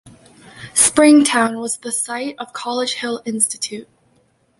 [0.73, 3.87] Springtown was the site of College Hill Institute.